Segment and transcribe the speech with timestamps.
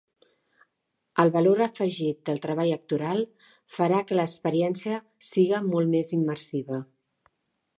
[1.23, 3.21] El valor afegit del treball actoral
[3.75, 6.81] farà que l’experiència siga molt més immersiva.